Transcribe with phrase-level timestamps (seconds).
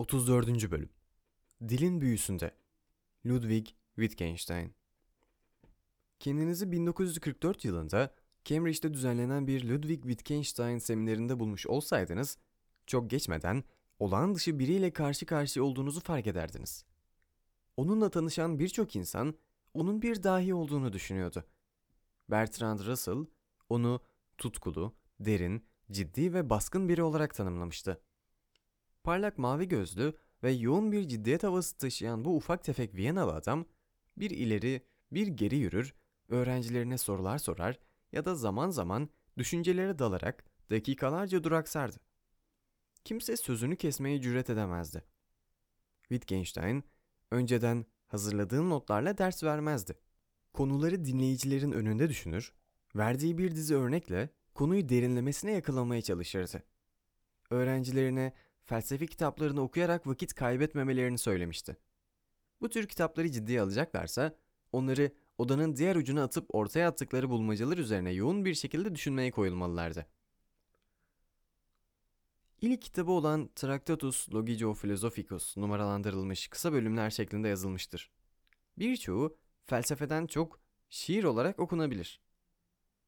[0.00, 0.70] 34.
[0.70, 0.90] Bölüm
[1.68, 2.50] Dilin Büyüsünde
[3.26, 3.66] Ludwig
[3.96, 4.74] Wittgenstein
[6.18, 12.38] Kendinizi 1944 yılında Cambridge'de düzenlenen bir Ludwig Wittgenstein seminerinde bulmuş olsaydınız,
[12.86, 13.64] çok geçmeden
[13.98, 16.84] olağan dışı biriyle karşı karşıya olduğunuzu fark ederdiniz.
[17.76, 19.34] Onunla tanışan birçok insan
[19.74, 21.44] onun bir dahi olduğunu düşünüyordu.
[22.30, 23.26] Bertrand Russell
[23.68, 24.00] onu
[24.38, 28.00] tutkulu, derin, ciddi ve baskın biri olarak tanımlamıştı.
[29.02, 33.66] Parlak mavi gözlü ve yoğun bir ciddiyet havası taşıyan bu ufak tefek Viyanalı adam
[34.16, 35.94] bir ileri bir geri yürür,
[36.28, 37.78] öğrencilerine sorular sorar
[38.12, 41.96] ya da zaman zaman düşüncelere dalarak dakikalarca duraksardı.
[43.04, 45.04] Kimse sözünü kesmeye cüret edemezdi.
[46.08, 46.84] Wittgenstein
[47.30, 49.94] önceden hazırladığı notlarla ders vermezdi.
[50.52, 52.52] Konuları dinleyicilerin önünde düşünür,
[52.96, 56.62] verdiği bir dizi örnekle konuyu derinlemesine yakalamaya çalışırdı.
[57.50, 58.32] Öğrencilerine
[58.70, 61.76] felsefi kitaplarını okuyarak vakit kaybetmemelerini söylemişti.
[62.60, 64.36] Bu tür kitapları ciddiye alacaklarsa
[64.72, 70.06] onları odanın diğer ucuna atıp ortaya attıkları bulmacalar üzerine yoğun bir şekilde düşünmeye koyulmalılardı.
[72.60, 78.10] İlk kitabı olan Tractatus Logio Philosophicus numaralandırılmış kısa bölümler şeklinde yazılmıştır.
[78.78, 82.20] Birçoğu felsefeden çok şiir olarak okunabilir.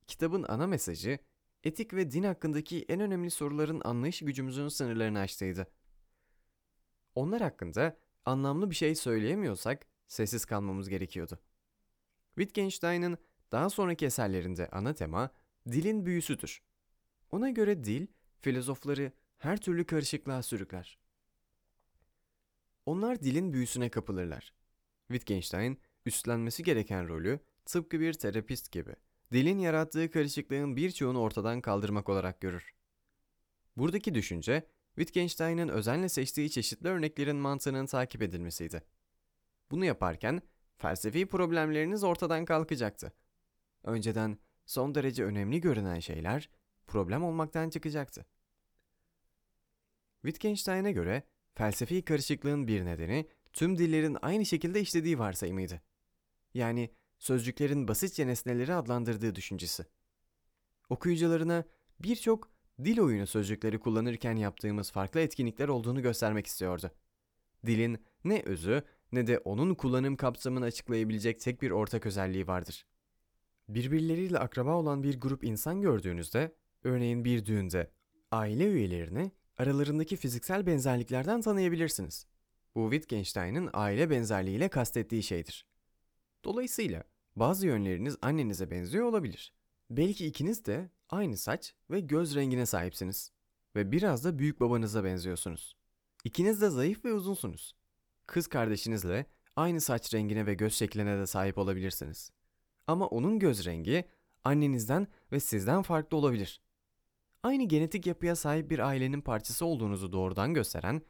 [0.07, 1.19] Kitabın ana mesajı
[1.65, 5.67] etik ve din hakkındaki en önemli soruların anlayış gücümüzün sınırlarını aştıydı.
[7.15, 11.39] Onlar hakkında anlamlı bir şey söyleyemiyorsak sessiz kalmamız gerekiyordu.
[12.35, 13.19] Wittgenstein'ın
[13.53, 15.31] daha sonraki eserlerinde ana tema
[15.71, 16.63] dilin büyüsüdür.
[17.31, 18.07] Ona göre dil,
[18.41, 20.99] filozofları her türlü karışıklığa sürükler.
[22.87, 24.55] Onlar dilin büyüsüne kapılırlar.
[25.09, 28.95] Wittgenstein, üstlenmesi gereken rolü tıpkı bir terapist gibi
[29.33, 32.75] dilin yarattığı karışıklığın birçoğunu ortadan kaldırmak olarak görür.
[33.77, 34.67] Buradaki düşünce,
[34.97, 38.83] Wittgenstein'ın özenle seçtiği çeşitli örneklerin mantığının takip edilmesiydi.
[39.71, 40.43] Bunu yaparken
[40.79, 43.13] felsefi problemleriniz ortadan kalkacaktı.
[43.85, 46.51] Önceden son derece önemli görünen şeyler
[46.87, 48.27] problem olmaktan çıkacaktı.
[50.23, 51.23] Wittgenstein'e göre
[51.55, 55.83] felsefi karışıklığın bir nedeni tüm dillerin aynı şekilde işlediği varsayımıydı.
[56.55, 56.91] Yani
[57.23, 59.85] sözcüklerin basitçe nesneleri adlandırdığı düşüncesi.
[60.89, 61.65] Okuyucularına
[62.01, 62.51] birçok
[62.85, 66.91] dil oyunu sözcükleri kullanırken yaptığımız farklı etkinlikler olduğunu göstermek istiyordu.
[67.67, 72.87] Dilin ne özü ne de onun kullanım kapsamını açıklayabilecek tek bir ortak özelliği vardır.
[73.69, 76.55] Birbirleriyle akraba olan bir grup insan gördüğünüzde,
[76.85, 77.91] örneğin bir düğünde,
[78.31, 82.27] aile üyelerini aralarındaki fiziksel benzerliklerden tanıyabilirsiniz.
[82.75, 85.67] Bu Wittgenstein'ın aile benzerliğiyle kastettiği şeydir.
[86.45, 89.53] Dolayısıyla bazı yönleriniz annenize benziyor olabilir.
[89.91, 93.33] Belki ikiniz de aynı saç ve göz rengine sahipsiniz
[93.77, 95.77] ve biraz da büyük babanıza benziyorsunuz.
[96.25, 97.77] İkiniz de zayıf ve uzunsunuz.
[98.27, 99.27] Kız kardeşinizle
[99.57, 102.31] aynı saç rengine ve göz şekline de sahip olabilirsiniz.
[102.87, 104.05] Ama onun göz rengi
[104.45, 106.61] annenizden ve sizden farklı olabilir.
[107.43, 111.03] Aynı genetik yapıya sahip bir ailenin parçası olduğunuzu doğrudan gösteren,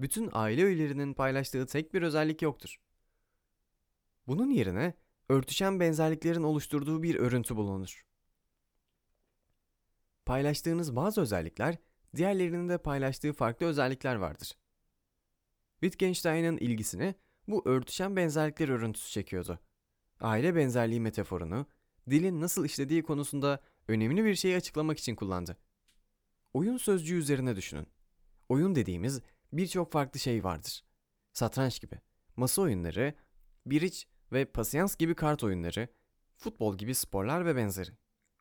[0.00, 2.76] bütün aile üyelerinin paylaştığı tek bir özellik yoktur.
[4.26, 4.94] Bunun yerine
[5.28, 8.06] örtüşen benzerliklerin oluşturduğu bir örüntü bulunur.
[10.26, 11.76] Paylaştığınız bazı özellikler,
[12.16, 14.56] diğerlerinin de paylaştığı farklı özellikler vardır.
[15.80, 17.14] Wittgenstein'ın ilgisini
[17.48, 19.58] bu örtüşen benzerlikler örüntüsü çekiyordu.
[20.20, 21.66] Aile benzerliği metaforunu,
[22.10, 25.56] dilin nasıl işlediği konusunda önemli bir şeyi açıklamak için kullandı.
[26.52, 27.86] Oyun sözcüğü üzerine düşünün.
[28.48, 29.22] Oyun dediğimiz
[29.52, 30.84] birçok farklı şey vardır.
[31.32, 32.00] Satranç gibi,
[32.36, 33.14] masa oyunları,
[33.66, 35.88] biriç ve pasiyans gibi kart oyunları,
[36.36, 37.90] futbol gibi sporlar ve benzeri.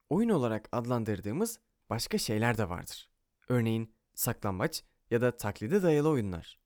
[0.09, 1.59] Oyun olarak adlandırdığımız
[1.89, 3.09] başka şeyler de vardır.
[3.49, 6.59] Örneğin saklambaç ya da taklide dayalı oyunlar.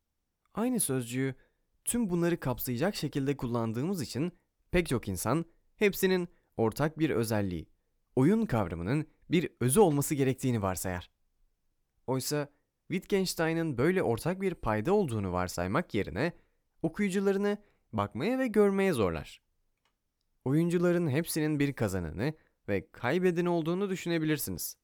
[0.54, 1.36] Aynı sözcüğü
[1.86, 4.32] tüm bunları kapsayacak şekilde kullandığımız için
[4.72, 7.70] pek çok insan hepsinin ortak bir özelliği,
[8.16, 11.12] oyun kavramının bir özü olması gerektiğini varsayar.
[12.08, 12.50] Oysa
[12.88, 16.34] Wittgenstein'ın böyle ortak bir payda olduğunu varsaymak yerine
[16.82, 17.58] okuyucularını
[17.94, 19.42] bakmaya ve görmeye zorlar.
[20.46, 22.34] Oyuncuların hepsinin bir kazananı
[22.68, 24.78] ve kaybedeni olduğunu düşünebilirsiniz.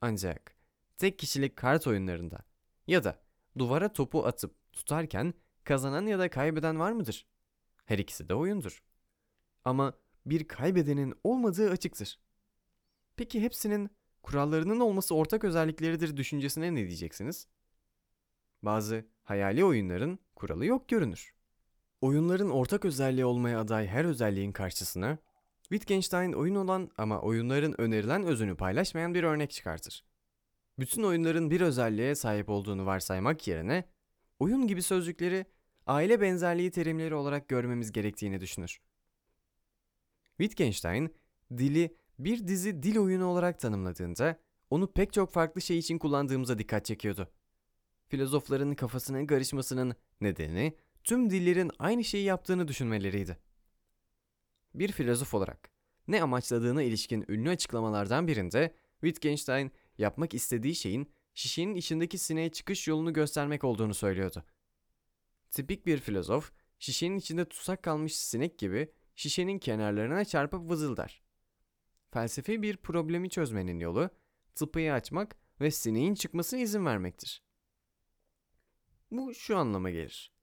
[0.00, 0.56] Ancak
[0.98, 2.38] tek kişilik kart oyunlarında
[2.86, 3.22] ya da
[3.58, 7.26] duvara topu atıp tutarken kazanan ya da kaybeden var mıdır?
[7.84, 8.82] Her ikisi de oyundur.
[9.64, 9.94] Ama
[10.26, 12.20] bir kaybedenin olmadığı açıktır.
[13.16, 13.90] Peki hepsinin
[14.22, 17.48] kurallarının olması ortak özellikleridir düşüncesine ne diyeceksiniz?
[18.62, 21.33] Bazı hayali oyunların kuralı yok görünür.
[22.00, 25.18] Oyunların ortak özelliği olmaya aday her özelliğin karşısına
[25.62, 30.04] Wittgenstein oyun olan ama oyunların önerilen özünü paylaşmayan bir örnek çıkartır.
[30.78, 33.84] Bütün oyunların bir özelliğe sahip olduğunu varsaymak yerine
[34.38, 35.46] oyun gibi sözcükleri
[35.86, 38.80] aile benzerliği terimleri olarak görmemiz gerektiğini düşünür.
[40.38, 41.14] Wittgenstein,
[41.56, 44.38] dili bir dizi dil oyunu olarak tanımladığında
[44.70, 47.28] onu pek çok farklı şey için kullandığımıza dikkat çekiyordu.
[48.08, 53.38] Filozofların kafasının karışmasının nedeni tüm dillerin aynı şeyi yaptığını düşünmeleriydi.
[54.74, 55.70] Bir filozof olarak
[56.08, 63.12] ne amaçladığına ilişkin ünlü açıklamalardan birinde Wittgenstein yapmak istediği şeyin şişenin içindeki sineğe çıkış yolunu
[63.12, 64.44] göstermek olduğunu söylüyordu.
[65.50, 71.22] Tipik bir filozof, şişenin içinde tutsak kalmış sinek gibi şişenin kenarlarına çarpıp vızıldar.
[72.10, 74.10] Felsefi bir problemi çözmenin yolu,
[74.54, 77.42] tıpayı açmak ve sineğin çıkmasına izin vermektir.
[79.10, 80.33] Bu şu anlama gelir.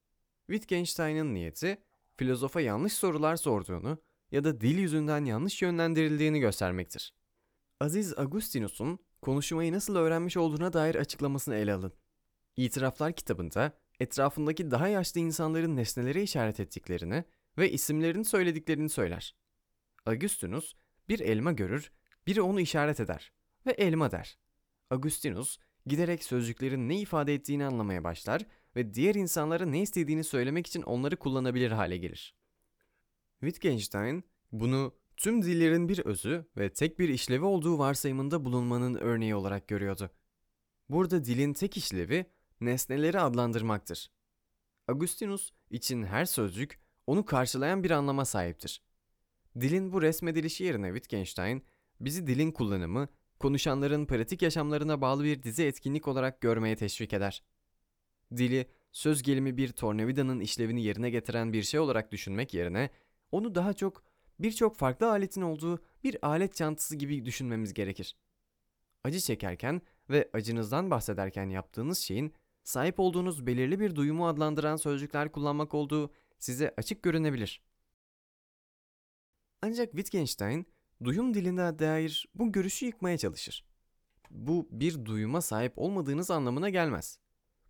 [0.52, 1.84] Wittgenstein'ın niyeti,
[2.18, 3.98] filozofa yanlış sorular sorduğunu
[4.32, 7.14] ya da dil yüzünden yanlış yönlendirildiğini göstermektir.
[7.80, 11.94] Aziz Agustinus'un konuşmayı nasıl öğrenmiş olduğuna dair açıklamasını ele alın.
[12.58, 17.24] İtiraflar kitabında etrafındaki daha yaşlı insanların nesnelere işaret ettiklerini
[17.58, 19.36] ve isimlerini söylediklerini söyler.
[20.06, 20.74] Agustinus
[21.10, 21.92] bir elma görür,
[22.28, 23.32] biri onu işaret eder
[23.66, 24.38] ve elma der.
[24.90, 28.46] Agustinus giderek sözcüklerin ne ifade ettiğini anlamaya başlar
[28.76, 32.36] ve diğer insanlara ne istediğini söylemek için onları kullanabilir hale gelir.
[33.40, 39.68] Wittgenstein bunu tüm dillerin bir özü ve tek bir işlevi olduğu varsayımında bulunmanın örneği olarak
[39.68, 40.12] görüyordu.
[40.90, 42.26] Burada dilin tek işlevi
[42.62, 44.12] nesneleri adlandırmaktır.
[44.88, 48.82] Agustinus için her sözcük onu karşılayan bir anlama sahiptir.
[49.60, 51.66] Dilin bu resmedilişi yerine Wittgenstein,
[52.00, 53.08] bizi dilin kullanımı,
[53.40, 57.44] konuşanların pratik yaşamlarına bağlı bir dizi etkinlik olarak görmeye teşvik eder.
[58.38, 62.90] Dili, söz gelimi bir tornavidanın işlevini yerine getiren bir şey olarak düşünmek yerine,
[63.32, 64.04] onu daha çok
[64.40, 68.16] birçok farklı aletin olduğu bir alet çantası gibi düşünmemiz gerekir.
[69.04, 72.34] Acı çekerken ve acınızdan bahsederken yaptığınız şeyin
[72.64, 77.62] sahip olduğunuz belirli bir duyumu adlandıran sözcükler kullanmak olduğu size açık görünebilir.
[79.62, 80.66] Ancak Wittgenstein
[81.04, 83.66] duyum diline dair bu görüşü yıkmaya çalışır.
[84.30, 87.20] Bu bir duyuma sahip olmadığınız anlamına gelmez.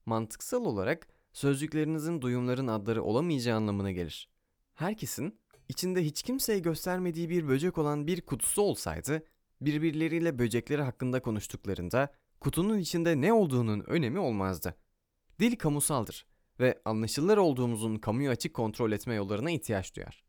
[0.06, 4.30] Mantıksal olarak sözcüklerinizin duyumların adları olamayacağı anlamına gelir.
[4.74, 5.40] Herkesin
[5.70, 9.24] içinde hiç kimseye göstermediği bir böcek olan bir kutusu olsaydı,
[9.62, 14.76] birbirleriyle böcekleri hakkında konuştuklarında kutunun içinde ne olduğunun önemi olmazdı.
[15.40, 16.26] Dil kamusaldır
[16.60, 20.24] ve anlaşılır olduğumuzun kamuyu açık kontrol etme yollarına ihtiyaç duyar.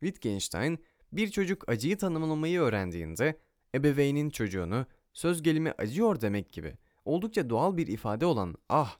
[0.00, 0.78] Wittgenstein,
[1.12, 3.40] bir çocuk acıyı tanımlamayı öğrendiğinde
[3.74, 8.98] ebeveynin çocuğunu söz gelimi acıyor demek gibi oldukça doğal bir ifade olan ah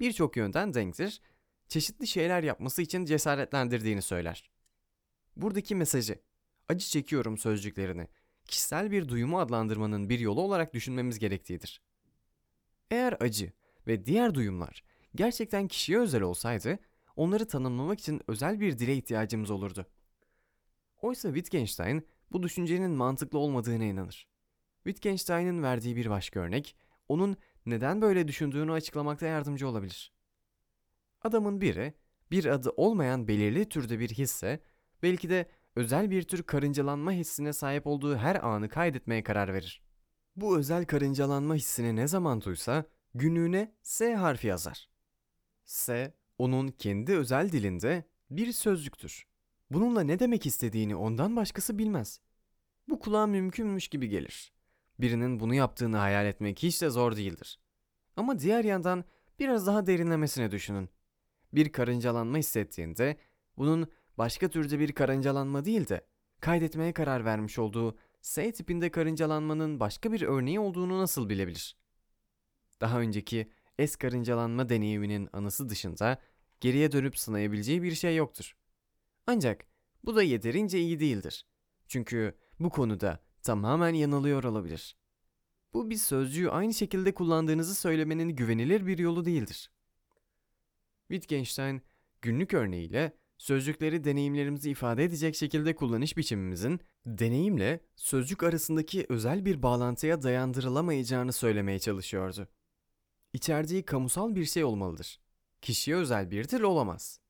[0.00, 1.20] birçok yönden denktir,
[1.68, 4.50] çeşitli şeyler yapması için cesaretlendirdiğini söyler.
[5.36, 6.18] Buradaki mesajı,
[6.68, 8.08] acı çekiyorum sözcüklerini,
[8.44, 11.82] kişisel bir duyumu adlandırmanın bir yolu olarak düşünmemiz gerektiğidir.
[12.90, 13.52] Eğer acı
[13.86, 14.84] ve diğer duyumlar
[15.14, 16.78] gerçekten kişiye özel olsaydı,
[17.16, 19.86] onları tanımlamak için özel bir dile ihtiyacımız olurdu.
[21.02, 24.28] Oysa Wittgenstein bu düşüncenin mantıklı olmadığına inanır.
[24.84, 26.76] Wittgenstein'in verdiği bir başka örnek,
[27.08, 27.36] onun
[27.66, 30.12] neden böyle düşündüğünü açıklamakta yardımcı olabilir.
[31.22, 31.94] Adamın biri,
[32.30, 34.60] bir adı olmayan belirli türde bir hisse,
[35.02, 39.82] belki de özel bir tür karıncalanma hissine sahip olduğu her anı kaydetmeye karar verir.
[40.36, 44.90] Bu özel karıncalanma hissini ne zaman duysa günlüğüne S harfi yazar.
[45.64, 49.26] S, onun kendi özel dilinde bir sözcüktür.
[49.70, 52.20] Bununla ne demek istediğini ondan başkası bilmez.
[52.88, 54.52] Bu kulağa mümkünmüş gibi gelir.
[55.00, 57.60] Birinin bunu yaptığını hayal etmek hiç de zor değildir.
[58.16, 59.04] Ama diğer yandan
[59.38, 60.88] biraz daha derinlemesine düşünün.
[61.52, 63.16] Bir karıncalanma hissettiğinde
[63.56, 66.06] bunun başka türde bir karıncalanma değil de
[66.40, 71.76] kaydetmeye karar vermiş olduğu S tipinde karıncalanmanın başka bir örneği olduğunu nasıl bilebilir?
[72.80, 76.18] Daha önceki S karıncalanma deneyiminin anısı dışında
[76.60, 78.56] geriye dönüp sınayabileceği bir şey yoktur.
[79.26, 79.66] Ancak
[80.04, 81.46] bu da yeterince iyi değildir.
[81.88, 84.96] Çünkü bu konuda tamamen yanılıyor olabilir.
[85.74, 89.70] Bu bir sözcüğü aynı şekilde kullandığınızı söylemenin güvenilir bir yolu değildir.
[91.08, 91.82] Wittgenstein
[92.22, 100.22] günlük örneğiyle sözcükleri deneyimlerimizi ifade edecek şekilde kullanış biçimimizin deneyimle sözcük arasındaki özel bir bağlantıya
[100.22, 102.48] dayandırılamayacağını söylemeye çalışıyordu.
[103.32, 105.20] İçerdiği kamusal bir şey olmalıdır.
[105.62, 107.20] Kişiye özel bir dil olamaz.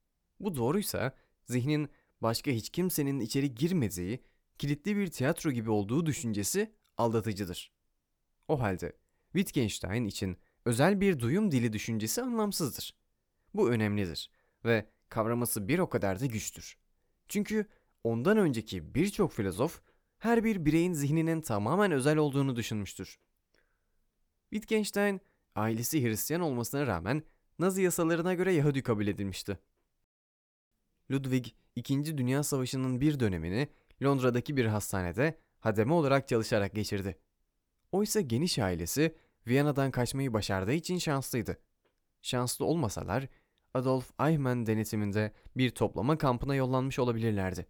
[0.40, 1.88] Bu doğruysa zihnin
[2.20, 4.20] başka hiç kimsenin içeri girmediği,
[4.58, 7.72] kilitli bir tiyatro gibi olduğu düşüncesi aldatıcıdır.
[8.48, 8.92] O halde
[9.32, 12.94] Wittgenstein için özel bir duyum dili düşüncesi anlamsızdır.
[13.54, 14.30] Bu önemlidir
[14.64, 16.76] ve kavraması bir o kadar da güçtür.
[17.28, 17.66] Çünkü
[18.04, 19.80] ondan önceki birçok filozof
[20.18, 23.18] her bir bireyin zihninin tamamen özel olduğunu düşünmüştür.
[24.50, 25.20] Wittgenstein
[25.54, 27.22] ailesi Hristiyan olmasına rağmen
[27.58, 29.58] Nazi yasalarına göre Yahudi kabul edilmişti.
[31.10, 31.46] Ludwig,
[31.76, 33.68] İkinci Dünya Savaşı'nın bir dönemini
[34.02, 37.18] Londra'daki bir hastanede hademe olarak çalışarak geçirdi.
[37.92, 39.14] Oysa geniş ailesi
[39.46, 41.58] Viyana'dan kaçmayı başardığı için şanslıydı.
[42.22, 43.28] Şanslı olmasalar
[43.74, 47.66] Adolf Eichmann denetiminde bir toplama kampına yollanmış olabilirlerdi.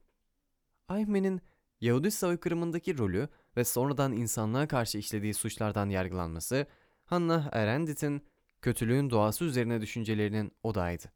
[0.91, 1.41] Eichmann'in
[1.81, 6.67] Yahudi soykırımındaki rolü ve sonradan insanlığa karşı işlediği suçlardan yargılanması
[7.05, 8.23] Hannah Arendt'in
[8.63, 11.13] kötülüğün doğası üzerine düşüncelerinin odağıydı.